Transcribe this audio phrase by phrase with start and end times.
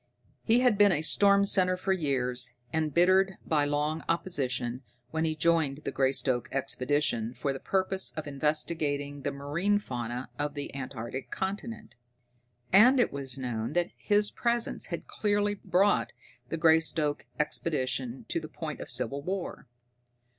[0.41, 4.81] He had been a storm center for years, embittered by long opposition,
[5.11, 10.55] when he joined the Greystoke Expedition for the purpose of investigating the marine fauna of
[10.55, 11.93] the antarctic continent.
[12.73, 16.13] And it was known that his presence had nearly brought
[16.49, 19.67] the Greystoke Expedition to the point of civil war.